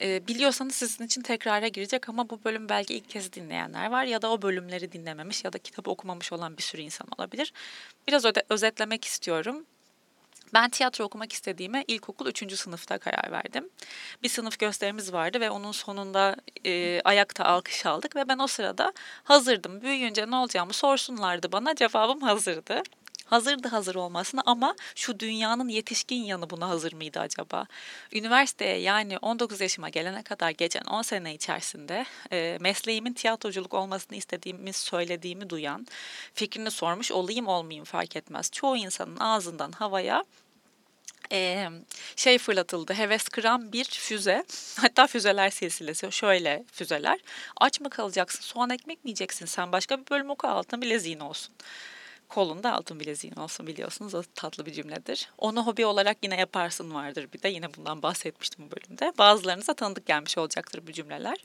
Ee, 0.00 0.26
biliyorsanız 0.28 0.74
sizin 0.74 1.06
için 1.06 1.22
tekrara 1.22 1.68
girecek 1.68 2.08
ama 2.08 2.30
bu 2.30 2.44
bölüm 2.44 2.68
belki 2.68 2.94
ilk 2.94 3.10
kez 3.10 3.32
dinleyenler 3.32 3.90
var 3.90 4.04
ya 4.04 4.22
da 4.22 4.32
o 4.32 4.42
bölümleri 4.42 4.92
dinlememiş 4.92 5.44
ya 5.44 5.52
da 5.52 5.58
kitabı 5.58 5.90
okumamış 5.90 6.32
olan 6.32 6.56
bir 6.56 6.62
sürü 6.62 6.82
insan 6.82 7.08
olabilir. 7.18 7.52
Biraz 8.08 8.24
özetlemek 8.48 9.04
istiyorum. 9.04 9.66
Ben 10.54 10.70
tiyatro 10.70 11.04
okumak 11.04 11.32
istediğime 11.32 11.84
ilkokul 11.88 12.26
3. 12.26 12.52
sınıfta 12.54 12.98
karar 12.98 13.32
verdim. 13.32 13.68
Bir 14.22 14.28
sınıf 14.28 14.58
gösterimiz 14.58 15.12
vardı 15.12 15.40
ve 15.40 15.50
onun 15.50 15.72
sonunda 15.72 16.36
e, 16.64 17.00
ayakta 17.04 17.44
alkış 17.44 17.86
aldık 17.86 18.16
ve 18.16 18.28
ben 18.28 18.38
o 18.38 18.46
sırada 18.46 18.92
hazırdım. 19.24 19.82
Büyüyünce 19.82 20.30
ne 20.30 20.36
olacağımı 20.36 20.72
sorsunlardı 20.72 21.52
bana 21.52 21.74
cevabım 21.74 22.20
hazırdı 22.20 22.82
hazırdı 23.26 23.68
hazır 23.68 23.94
olmasına 23.94 24.42
ama 24.46 24.74
şu 24.94 25.20
dünyanın 25.20 25.68
yetişkin 25.68 26.24
yanı 26.24 26.50
buna 26.50 26.68
hazır 26.68 26.92
mıydı 26.92 27.20
acaba? 27.20 27.66
Üniversiteye 28.12 28.78
yani 28.78 29.18
19 29.18 29.60
yaşıma 29.60 29.88
gelene 29.88 30.22
kadar 30.22 30.50
geçen 30.50 30.84
10 30.84 31.02
sene 31.02 31.34
içerisinde 31.34 32.06
e, 32.32 32.58
mesleğimin 32.60 33.12
tiyatroculuk 33.12 33.74
olmasını 33.74 34.16
istediğimi 34.16 34.72
söylediğimi 34.72 35.50
duyan, 35.50 35.86
fikrini 36.34 36.70
sormuş 36.70 37.12
olayım 37.12 37.46
olmayayım 37.46 37.84
fark 37.84 38.16
etmez. 38.16 38.50
Çoğu 38.50 38.76
insanın 38.76 39.16
ağzından 39.16 39.72
havaya 39.72 40.24
e, 41.32 41.68
şey 42.16 42.38
fırlatıldı. 42.38 42.94
Heves 42.94 43.28
kıran 43.28 43.72
bir 43.72 43.84
füze. 43.84 44.44
Hatta 44.80 45.06
füzeler 45.06 45.50
silsilesi. 45.50 46.12
Şöyle 46.12 46.64
füzeler. 46.72 47.18
Aç 47.56 47.80
mı 47.80 47.90
kalacaksın? 47.90 48.40
Soğan 48.40 48.70
ekmek 48.70 49.04
mi 49.04 49.08
yiyeceksin? 49.08 49.46
Sen 49.46 49.72
başka 49.72 50.00
bir 50.00 50.10
bölüm 50.10 50.30
oku 50.30 50.48
altın 50.48 50.82
bileziğin 50.82 51.20
olsun 51.20 51.54
kolunda 52.28 52.72
altın 52.72 53.00
bileziğin 53.00 53.34
olsun 53.34 53.66
biliyorsunuz. 53.66 54.14
O 54.14 54.22
tatlı 54.34 54.66
bir 54.66 54.72
cümledir. 54.72 55.30
Onu 55.38 55.66
hobi 55.66 55.86
olarak 55.86 56.16
yine 56.22 56.36
yaparsın 56.36 56.94
vardır 56.94 57.28
bir 57.34 57.42
de. 57.42 57.48
Yine 57.48 57.74
bundan 57.74 58.02
bahsetmiştim 58.02 58.66
bu 58.66 58.76
bölümde. 58.76 59.12
Bazılarınıza 59.18 59.74
tanıdık 59.74 60.06
gelmiş 60.06 60.38
olacaktır 60.38 60.86
bu 60.86 60.92
cümleler. 60.92 61.36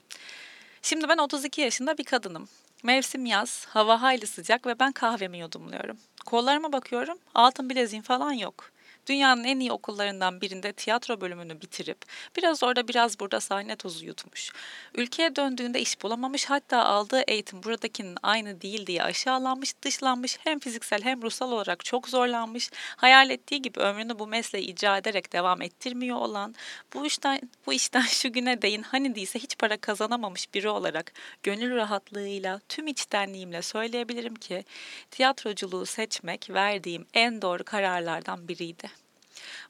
Şimdi 0.82 1.08
ben 1.08 1.18
32 1.18 1.60
yaşında 1.60 1.98
bir 1.98 2.04
kadınım. 2.04 2.48
Mevsim 2.82 3.26
yaz, 3.26 3.66
hava 3.66 4.02
hayli 4.02 4.26
sıcak 4.26 4.66
ve 4.66 4.78
ben 4.78 4.92
kahvemi 4.92 5.38
yudumluyorum. 5.38 5.98
Kollarıma 6.26 6.72
bakıyorum, 6.72 7.18
altın 7.34 7.70
bileziğim 7.70 8.02
falan 8.02 8.32
yok 8.32 8.72
dünyanın 9.06 9.44
en 9.44 9.60
iyi 9.60 9.72
okullarından 9.72 10.40
birinde 10.40 10.72
tiyatro 10.72 11.20
bölümünü 11.20 11.60
bitirip 11.60 11.98
biraz 12.36 12.62
orada 12.62 12.88
biraz 12.88 13.20
burada 13.20 13.40
sahne 13.40 13.76
tozu 13.76 14.06
yutmuş. 14.06 14.50
Ülkeye 14.94 15.36
döndüğünde 15.36 15.80
iş 15.80 16.02
bulamamış 16.02 16.44
hatta 16.44 16.84
aldığı 16.84 17.20
eğitim 17.20 17.62
buradakinin 17.62 18.16
aynı 18.22 18.60
değil 18.60 18.86
diye 18.86 19.02
aşağılanmış, 19.02 19.74
dışlanmış 19.82 20.38
hem 20.44 20.58
fiziksel 20.58 21.02
hem 21.02 21.22
ruhsal 21.22 21.52
olarak 21.52 21.84
çok 21.84 22.08
zorlanmış. 22.08 22.70
Hayal 22.96 23.30
ettiği 23.30 23.62
gibi 23.62 23.80
ömrünü 23.80 24.18
bu 24.18 24.26
mesleği 24.26 24.64
icra 24.66 24.98
ederek 24.98 25.32
devam 25.32 25.62
ettirmiyor 25.62 26.16
olan 26.16 26.54
bu 26.94 27.06
işten 27.06 27.40
bu 27.66 27.72
işten 27.72 28.00
şu 28.00 28.32
güne 28.32 28.62
değin 28.62 28.82
hani 28.82 29.14
değilse 29.14 29.38
hiç 29.38 29.58
para 29.58 29.76
kazanamamış 29.76 30.54
biri 30.54 30.68
olarak 30.68 31.12
gönül 31.42 31.76
rahatlığıyla 31.76 32.60
tüm 32.68 32.86
içtenliğimle 32.86 33.62
söyleyebilirim 33.62 34.34
ki 34.34 34.64
tiyatroculuğu 35.10 35.86
seçmek 35.86 36.50
verdiğim 36.50 37.06
en 37.14 37.42
doğru 37.42 37.64
kararlardan 37.64 38.48
biriydi. 38.48 38.91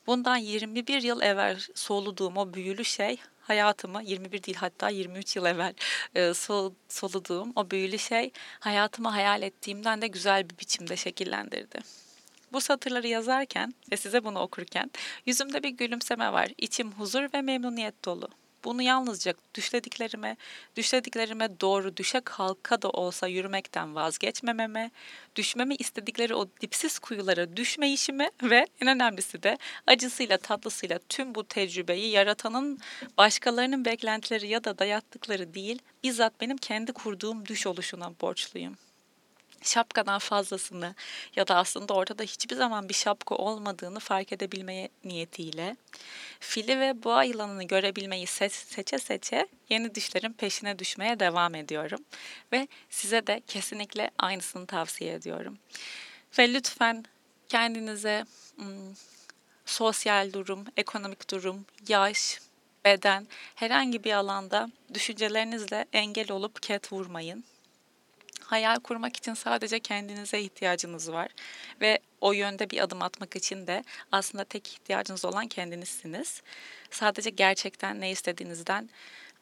Bundan 0.06 0.37
21 0.37 1.02
yıl 1.02 1.21
evvel 1.21 1.61
soluduğum 1.75 2.37
o 2.37 2.54
büyülü 2.54 2.85
şey 2.85 3.21
hayatımı 3.40 4.02
21 4.02 4.42
değil 4.42 4.56
hatta 4.56 4.88
23 4.88 5.37
yıl 5.37 5.44
evvel 5.44 5.75
e, 6.14 6.35
sol, 6.35 6.73
soluduğum 6.88 7.52
o 7.56 7.71
büyülü 7.71 7.99
şey 7.99 8.30
hayatımı 8.61 9.09
hayal 9.09 9.42
ettiğimden 9.42 10.02
de 10.02 10.06
güzel 10.06 10.50
bir 10.50 10.59
biçimde 10.59 10.97
şekillendirdi. 10.97 11.78
Bu 12.52 12.61
satırları 12.61 13.09
yazarken 13.09 13.75
ve 13.92 13.97
size 13.97 14.25
bunu 14.25 14.38
okurken 14.38 14.90
yüzümde 15.26 15.62
bir 15.62 15.68
gülümseme 15.68 16.32
var. 16.32 16.49
İçim 16.59 16.92
huzur 16.92 17.32
ve 17.35 17.42
memnuniyet 17.42 18.04
dolu. 18.04 18.28
Bunu 18.64 18.83
yalnızca 18.83 19.35
düşlediklerime, 19.54 20.37
düşlediklerime 20.76 21.61
doğru 21.61 21.97
düşe 21.97 22.21
kalka 22.21 22.83
da 22.83 22.90
olsa 22.90 23.26
yürümekten 23.26 23.95
vazgeçmememe, 23.95 24.90
düşmemi 25.37 25.75
istedikleri 25.75 26.35
o 26.35 26.49
dipsiz 26.61 26.99
kuyulara 26.99 27.57
düşmeyişimi 27.57 28.31
ve 28.42 28.66
en 28.81 28.88
önemlisi 28.88 29.42
de 29.42 29.59
acısıyla 29.87 30.37
tatlısıyla 30.38 30.99
tüm 31.09 31.35
bu 31.35 31.45
tecrübeyi 31.45 32.11
yaratanın 32.11 32.78
başkalarının 33.19 33.85
beklentileri 33.85 34.49
ya 34.49 34.64
da 34.64 34.78
dayattıkları 34.78 35.54
değil, 35.54 35.78
bizzat 36.02 36.40
benim 36.40 36.57
kendi 36.57 36.92
kurduğum 36.92 37.47
düş 37.47 37.66
oluşuna 37.66 38.12
borçluyum 38.21 38.76
şapkadan 39.62 40.19
fazlasını 40.19 40.95
ya 41.37 41.49
da 41.49 41.57
aslında 41.57 41.95
ortada 41.95 42.23
hiçbir 42.23 42.57
zaman 42.57 42.88
bir 42.88 42.95
şapka 42.95 43.35
olmadığını 43.35 44.00
fark 44.00 44.33
edebilmeye 44.33 44.88
niyetiyle 45.04 45.76
fili 46.40 46.81
ve 46.81 47.02
boğa 47.02 47.25
yılanını 47.25 47.64
görebilmeyi 47.64 48.26
seç, 48.26 48.52
seçe 48.52 48.99
seçe 48.99 49.47
yeni 49.69 49.95
düşlerin 49.95 50.33
peşine 50.33 50.78
düşmeye 50.78 51.21
devam 51.21 51.54
ediyorum. 51.54 52.00
Ve 52.52 52.69
size 52.90 53.26
de 53.26 53.42
kesinlikle 53.47 54.11
aynısını 54.19 54.66
tavsiye 54.66 55.14
ediyorum. 55.14 55.59
Ve 56.38 56.54
lütfen 56.54 57.04
kendinize 57.49 58.25
ım, 58.59 58.97
sosyal 59.66 60.33
durum, 60.33 60.64
ekonomik 60.76 61.31
durum, 61.31 61.66
yaş, 61.88 62.40
beden 62.85 63.26
herhangi 63.54 64.04
bir 64.04 64.12
alanda 64.12 64.71
düşüncelerinizle 64.95 65.87
engel 65.92 66.31
olup 66.31 66.62
ket 66.62 66.92
vurmayın 66.92 67.45
hayal 68.52 68.76
kurmak 68.76 69.16
için 69.16 69.35
sadece 69.35 69.80
kendinize 69.80 70.40
ihtiyacınız 70.40 71.12
var 71.12 71.28
ve 71.80 71.99
o 72.21 72.32
yönde 72.32 72.71
bir 72.71 72.78
adım 72.82 73.02
atmak 73.02 73.37
için 73.37 73.66
de 73.66 73.85
aslında 74.12 74.44
tek 74.44 74.68
ihtiyacınız 74.68 75.25
olan 75.25 75.49
kendinizsiniz. 75.49 76.42
Sadece 76.90 77.30
gerçekten 77.30 78.00
ne 78.00 78.11
istediğinizden 78.11 78.90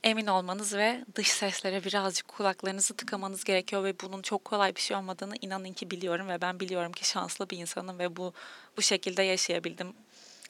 emin 0.05 0.27
olmanız 0.27 0.77
ve 0.77 1.05
dış 1.15 1.29
seslere 1.29 1.85
birazcık 1.85 2.29
kulaklarınızı 2.29 2.95
tıkamanız 2.95 3.45
gerekiyor 3.45 3.85
ve 3.85 4.01
bunun 4.01 4.23
çok 4.23 4.45
kolay 4.45 4.77
bir 4.77 4.81
şey 4.81 4.97
olmadığını 4.97 5.35
inanın 5.41 5.73
ki 5.73 5.91
biliyorum 5.91 6.29
ve 6.29 6.41
ben 6.41 6.61
biliyorum 6.61 6.93
ki 6.93 7.09
şanslı 7.09 7.51
bir 7.51 7.59
insanım 7.59 7.99
ve 7.99 8.17
bu 8.17 8.33
bu 8.77 8.83
şekilde 8.83 9.23
yaşayabildim. 9.23 9.93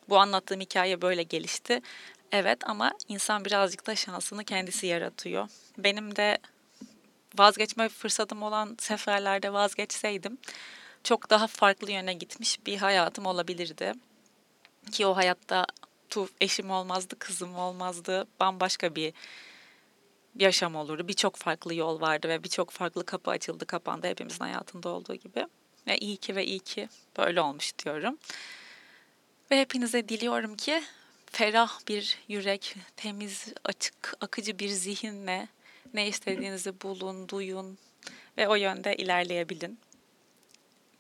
Bu 0.09 0.19
anlattığım 0.19 0.61
hikaye 0.61 1.03
böyle 1.03 1.23
gelişti. 1.23 1.81
Evet 2.33 2.59
ama 2.69 2.93
insan 3.09 3.45
birazcık 3.45 3.87
da 3.87 3.97
şansını 3.97 4.45
kendisi 4.45 4.87
yaratıyor. 4.87 5.49
Benim 5.79 6.17
de 6.17 6.39
vazgeçme 7.39 7.89
fırsatım 7.89 8.43
olan 8.43 8.77
seferlerde 8.81 9.53
vazgeçseydim 9.53 10.39
çok 11.05 11.31
daha 11.31 11.47
farklı 11.47 11.93
yöne 11.93 12.15
gitmiş 12.15 12.67
bir 12.67 12.77
hayatım 12.77 13.27
olabilirdi. 13.27 13.93
Ki 14.93 15.07
o 15.07 15.17
hayatta 15.17 15.67
tu 16.11 16.29
eşim 16.41 16.71
olmazdı, 16.71 17.19
kızım 17.19 17.57
olmazdı, 17.57 18.27
bambaşka 18.41 18.95
bir 18.95 19.13
yaşam 20.39 20.77
olurdu. 20.77 21.09
Birçok 21.09 21.37
farklı 21.37 21.75
yol 21.75 22.01
vardı 22.01 22.29
ve 22.29 22.45
birçok 22.45 22.71
farklı 22.71 23.07
kapı 23.07 23.31
açıldı, 23.31 23.67
kapandı 23.67 24.07
hepimizin 24.07 24.45
hayatında 24.45 24.89
olduğu 24.89 25.15
gibi. 25.15 25.47
Ve 25.87 25.99
iyi 25.99 26.17
ki 26.17 26.37
ve 26.37 26.47
iyi 26.47 26.61
ki 26.61 26.89
böyle 27.19 27.41
olmuş 27.41 27.79
diyorum. 27.79 28.19
Ve 29.51 29.61
hepinize 29.61 30.09
diliyorum 30.09 30.57
ki 30.57 30.83
ferah 31.33 31.89
bir 31.89 32.19
yürek, 32.29 32.77
temiz, 32.97 33.53
açık, 33.65 34.15
akıcı 34.21 34.59
bir 34.59 34.69
zihinle 34.69 35.49
ne 35.95 36.09
istediğinizi 36.09 36.81
bulun, 36.81 37.29
duyun 37.29 37.79
ve 38.39 38.49
o 38.49 38.55
yönde 38.55 38.97
ilerleyebilin. 38.97 39.79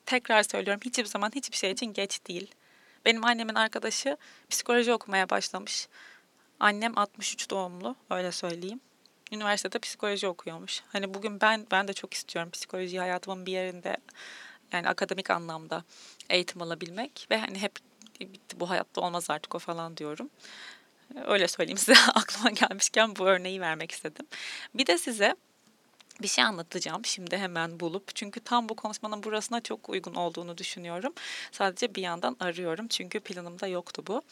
tekrar 0.06 0.42
söylüyorum 0.42 0.80
hiçbir 0.84 1.04
zaman 1.04 1.30
hiçbir 1.34 1.56
şey 1.56 1.70
için 1.70 1.86
geç 1.86 2.26
değil. 2.26 2.54
Benim 3.04 3.24
annemin 3.24 3.54
arkadaşı 3.54 4.16
psikoloji 4.50 4.92
okumaya 4.92 5.30
başlamış. 5.30 5.88
Annem 6.60 6.98
63 6.98 7.50
doğumlu 7.50 7.96
öyle 8.10 8.32
söyleyeyim. 8.32 8.80
Üniversitede 9.32 9.78
psikoloji 9.78 10.26
okuyormuş. 10.26 10.82
Hani 10.88 11.14
bugün 11.14 11.40
ben 11.40 11.66
ben 11.70 11.88
de 11.88 11.92
çok 11.92 12.14
istiyorum 12.14 12.50
psikoloji 12.50 12.98
hayatımın 12.98 13.46
bir 13.46 13.52
yerinde 13.52 13.96
yani 14.72 14.88
akademik 14.88 15.30
anlamda 15.30 15.84
eğitim 16.30 16.62
alabilmek 16.62 17.26
ve 17.30 17.38
hani 17.38 17.58
hep 17.58 17.72
bitti 18.20 18.60
bu 18.60 18.70
hayatta 18.70 19.00
olmaz 19.00 19.30
artık 19.30 19.54
o 19.54 19.58
falan 19.58 19.96
diyorum. 19.96 20.30
Öyle 21.26 21.48
söyleyeyim 21.48 21.78
size 21.78 21.94
aklıma 22.14 22.50
gelmişken 22.50 23.16
bu 23.16 23.26
örneği 23.26 23.60
vermek 23.60 23.92
istedim. 23.92 24.26
Bir 24.74 24.86
de 24.86 24.98
size 24.98 25.34
bir 26.22 26.28
şey 26.28 26.44
anlatacağım 26.44 27.04
şimdi 27.04 27.36
hemen 27.36 27.80
bulup. 27.80 28.14
Çünkü 28.14 28.40
tam 28.40 28.68
bu 28.68 28.76
konuşmanın 28.76 29.22
burasına 29.22 29.60
çok 29.60 29.88
uygun 29.88 30.14
olduğunu 30.14 30.58
düşünüyorum. 30.58 31.12
Sadece 31.52 31.94
bir 31.94 32.02
yandan 32.02 32.36
arıyorum 32.40 32.88
çünkü 32.88 33.20
planımda 33.20 33.66
yoktu 33.66 34.02
bu. 34.06 34.22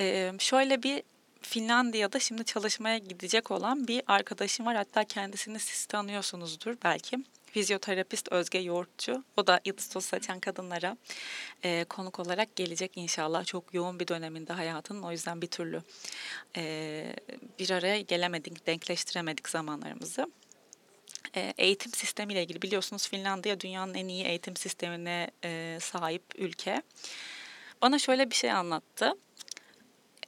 Ee, 0.00 0.32
şöyle 0.38 0.82
bir 0.82 1.02
Finlandiya'da 1.44 2.20
şimdi 2.20 2.44
çalışmaya 2.44 2.98
gidecek 2.98 3.50
olan 3.50 3.88
bir 3.88 4.02
arkadaşım 4.06 4.66
var. 4.66 4.76
Hatta 4.76 5.04
kendisini 5.04 5.58
siz 5.58 5.86
tanıyorsunuzdur 5.86 6.76
belki. 6.84 7.18
Fizyoterapist 7.46 8.32
Özge 8.32 8.58
Yoğurtçu. 8.58 9.24
O 9.36 9.46
da 9.46 9.60
yıldız 9.64 10.04
saçan 10.04 10.40
kadınlara 10.40 10.96
e, 11.62 11.84
konuk 11.84 12.20
olarak 12.20 12.56
gelecek 12.56 12.92
inşallah. 12.96 13.44
Çok 13.44 13.74
yoğun 13.74 14.00
bir 14.00 14.08
döneminde 14.08 14.52
hayatının. 14.52 15.02
O 15.02 15.12
yüzden 15.12 15.42
bir 15.42 15.46
türlü 15.46 15.82
e, 16.56 17.16
bir 17.58 17.70
araya 17.70 18.00
gelemedik, 18.00 18.66
denkleştiremedik 18.66 19.48
zamanlarımızı 19.48 20.26
eğitim 21.58 21.92
sistemiyle 21.92 22.42
ilgili 22.42 22.62
biliyorsunuz 22.62 23.08
Finlandiya 23.08 23.60
dünyanın 23.60 23.94
en 23.94 24.08
iyi 24.08 24.24
eğitim 24.24 24.56
sistemine 24.56 25.30
sahip 25.80 26.22
ülke. 26.38 26.82
Bana 27.82 27.98
şöyle 27.98 28.30
bir 28.30 28.34
şey 28.34 28.52
anlattı. 28.52 29.14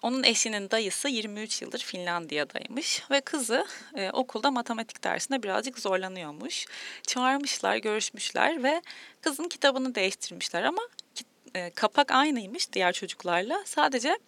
Onun 0.03 0.23
eşinin 0.23 0.71
dayısı 0.71 1.09
23 1.09 1.63
yıldır 1.63 1.79
Finlandiya'daymış 1.79 3.03
ve 3.11 3.21
kızı 3.21 3.67
e, 3.95 4.11
okulda 4.11 4.51
matematik 4.51 5.05
dersinde 5.05 5.43
birazcık 5.43 5.79
zorlanıyormuş. 5.79 6.67
Çağırmışlar, 7.07 7.77
görüşmüşler 7.77 8.63
ve 8.63 8.83
kızın 9.21 9.49
kitabını 9.49 9.95
değiştirmişler 9.95 10.63
ama 10.63 10.83
e, 11.55 11.71
kapak 11.71 12.13
aynıymış 12.13 12.73
diğer 12.73 12.93
çocuklarla. 12.93 13.63
Sadece 13.65 14.19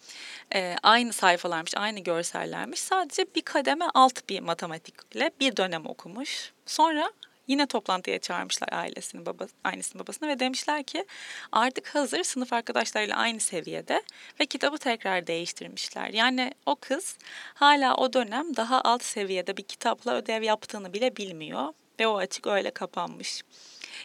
e, 0.53 0.75
aynı 0.83 1.13
sayfalarmış, 1.13 1.77
aynı 1.77 1.99
görsellermiş. 1.99 2.79
Sadece 2.79 3.25
bir 3.35 3.41
kademe 3.41 3.85
alt 3.93 4.29
bir 4.29 4.39
matematikle 4.39 5.31
bir 5.39 5.57
dönem 5.57 5.85
okumuş. 5.85 6.51
Sonra 6.65 7.11
yine 7.49 7.65
toplantıya 7.65 8.19
çağırmışlar 8.19 8.69
ailesini, 8.71 9.25
babası, 9.25 9.53
annesini 9.63 9.99
babasını 9.99 10.29
ve 10.29 10.39
demişler 10.39 10.83
ki 10.83 11.05
artık 11.51 11.95
hazır 11.95 12.23
sınıf 12.23 12.53
arkadaşlarıyla 12.53 13.17
aynı 13.17 13.39
seviyede 13.39 14.03
ve 14.39 14.45
kitabı 14.45 14.77
tekrar 14.77 15.27
değiştirmişler. 15.27 16.09
Yani 16.09 16.53
o 16.65 16.75
kız 16.75 17.17
hala 17.53 17.95
o 17.95 18.13
dönem 18.13 18.55
daha 18.55 18.81
alt 18.81 19.03
seviyede 19.03 19.57
bir 19.57 19.63
kitapla 19.63 20.15
ödev 20.15 20.43
yaptığını 20.43 20.93
bile 20.93 21.15
bilmiyor 21.15 21.73
ve 21.99 22.07
o 22.07 22.17
açık 22.17 22.47
öyle 22.47 22.71
kapanmış. 22.71 23.41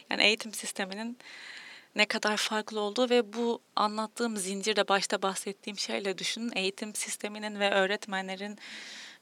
Yani 0.09 0.23
eğitim 0.23 0.53
sisteminin 0.53 1.17
ne 1.95 2.05
kadar 2.05 2.37
farklı 2.37 2.79
olduğu 2.79 3.09
ve 3.09 3.33
bu 3.33 3.61
anlattığım 3.75 4.37
zincirde 4.37 4.87
başta 4.87 5.21
bahsettiğim 5.21 5.79
şeyle 5.79 6.17
düşünün. 6.17 6.51
Eğitim 6.55 6.95
sisteminin 6.95 7.59
ve 7.59 7.71
öğretmenlerin 7.71 8.57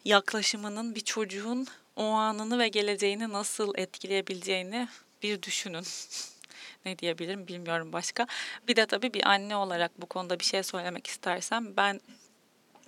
yaklaşımının 0.05 0.95
bir 0.95 1.01
çocuğun 1.01 1.67
o 1.95 2.03
anını 2.03 2.59
ve 2.59 2.67
geleceğini 2.67 3.29
nasıl 3.29 3.73
etkileyebileceğini 3.75 4.87
bir 5.23 5.41
düşünün. 5.41 5.85
ne 6.85 6.99
diyebilirim 6.99 7.47
bilmiyorum 7.47 7.93
başka. 7.93 8.27
Bir 8.67 8.75
de 8.75 8.85
tabii 8.85 9.13
bir 9.13 9.27
anne 9.29 9.55
olarak 9.55 10.01
bu 10.01 10.05
konuda 10.05 10.39
bir 10.39 10.45
şey 10.45 10.63
söylemek 10.63 11.07
istersem 11.07 11.77
ben 11.77 12.01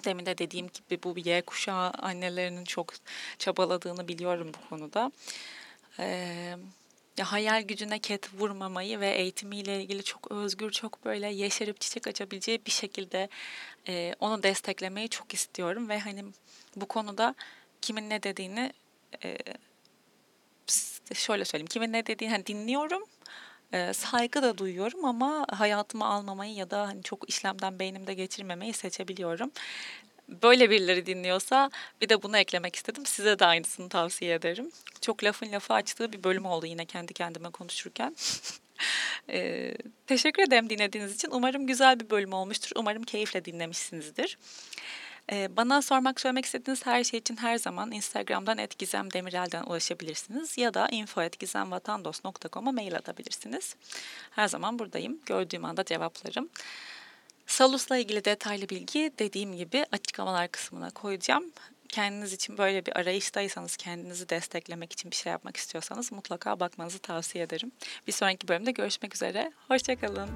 demin 0.05 0.25
de 0.25 0.37
dediğim 0.37 0.67
gibi 0.67 1.03
bu 1.03 1.15
Y 1.19 1.41
kuşağı 1.41 1.91
annelerinin 1.91 2.65
çok 2.65 2.93
çabaladığını 3.39 4.07
biliyorum 4.07 4.51
bu 4.53 4.69
konuda. 4.69 5.11
Eee 5.99 6.57
ya 7.17 7.31
hayal 7.31 7.61
gücüne 7.61 7.99
ket 7.99 8.33
vurmamayı 8.33 8.99
ve 8.99 9.09
eğitimiyle 9.09 9.81
ilgili 9.81 10.03
çok 10.03 10.31
özgür, 10.31 10.71
çok 10.71 11.05
böyle 11.05 11.27
yeşerip 11.27 11.81
çiçek 11.81 12.07
açabileceği 12.07 12.65
bir 12.65 12.71
şekilde 12.71 13.29
e, 13.87 14.15
onu 14.19 14.43
desteklemeyi 14.43 15.09
çok 15.09 15.33
istiyorum 15.33 15.89
ve 15.89 15.99
hani 15.99 16.25
bu 16.75 16.85
konuda 16.85 17.35
kimin 17.81 18.09
ne 18.09 18.23
dediğini 18.23 18.73
e, 19.23 19.37
şöyle 21.13 21.45
söyleyeyim, 21.45 21.67
kimin 21.67 21.93
ne 21.93 22.05
dediğini 22.05 22.31
hani 22.31 22.45
dinliyorum, 22.45 23.03
e, 23.73 23.93
saygı 23.93 24.41
da 24.41 24.57
duyuyorum 24.57 25.05
ama 25.05 25.45
hayatıma 25.49 26.05
almamayı 26.05 26.53
ya 26.53 26.69
da 26.69 26.87
hani 26.87 27.03
çok 27.03 27.29
işlemden 27.29 27.79
beynimde 27.79 28.13
geçirmemeyi 28.13 28.73
seçebiliyorum 28.73 29.51
böyle 30.29 30.69
birileri 30.69 31.05
dinliyorsa 31.05 31.69
bir 32.01 32.09
de 32.09 32.23
bunu 32.23 32.37
eklemek 32.37 32.75
istedim. 32.75 33.05
Size 33.05 33.39
de 33.39 33.45
aynısını 33.45 33.89
tavsiye 33.89 34.35
ederim. 34.35 34.71
Çok 35.01 35.23
lafın 35.23 35.51
lafı 35.51 35.73
açtığı 35.73 36.13
bir 36.13 36.23
bölüm 36.23 36.45
oldu 36.45 36.65
yine 36.65 36.85
kendi 36.85 37.13
kendime 37.13 37.49
konuşurken. 37.49 38.15
ee, 39.29 39.75
teşekkür 40.07 40.43
ederim 40.43 40.69
dinlediğiniz 40.69 41.15
için. 41.15 41.29
Umarım 41.31 41.67
güzel 41.67 41.99
bir 41.99 42.09
bölüm 42.09 42.33
olmuştur. 42.33 42.71
Umarım 42.75 43.03
keyifle 43.03 43.45
dinlemişsinizdir. 43.45 44.37
Ee, 45.31 45.57
bana 45.57 45.81
sormak, 45.81 46.19
söylemek 46.21 46.45
istediğiniz 46.45 46.85
her 46.85 47.03
şey 47.03 47.19
için 47.19 47.37
her 47.37 47.57
zaman 47.57 47.91
Instagram'dan 47.91 48.57
@gizemdemirel'den 48.79 49.63
ulaşabilirsiniz 49.63 50.57
ya 50.57 50.73
da 50.73 50.87
info@gizemvatandos.com'a 50.87 52.71
mail 52.71 52.95
atabilirsiniz. 52.95 53.75
Her 54.31 54.47
zaman 54.47 54.79
buradayım. 54.79 55.19
Gördüğüm 55.25 55.65
anda 55.65 55.85
cevaplarım. 55.85 56.49
Salus'la 57.47 57.97
ilgili 57.97 58.25
detaylı 58.25 58.69
bilgi 58.69 59.11
dediğim 59.19 59.55
gibi 59.55 59.85
açıklamalar 59.91 60.47
kısmına 60.47 60.89
koyacağım. 60.89 61.51
Kendiniz 61.89 62.33
için 62.33 62.57
böyle 62.57 62.85
bir 62.85 62.97
arayıştaysanız, 62.97 63.77
kendinizi 63.77 64.29
desteklemek 64.29 64.93
için 64.93 65.11
bir 65.11 65.15
şey 65.15 65.31
yapmak 65.31 65.57
istiyorsanız 65.57 66.11
mutlaka 66.11 66.59
bakmanızı 66.59 66.99
tavsiye 66.99 67.43
ederim. 67.43 67.71
Bir 68.07 68.11
sonraki 68.11 68.47
bölümde 68.47 68.71
görüşmek 68.71 69.15
üzere. 69.15 69.51
Hoşçakalın. 69.67 70.29